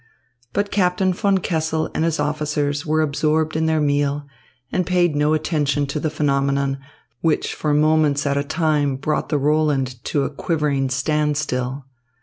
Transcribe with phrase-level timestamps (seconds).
[0.53, 4.25] But Captain von Kessel and his officers were absorbed in their meal
[4.71, 6.79] and paid no attention to the phenomenon,
[7.19, 11.85] which for moments at a time brought the Roland to a quivering standstill.